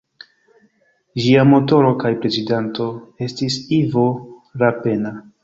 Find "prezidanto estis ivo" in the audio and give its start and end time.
2.23-4.09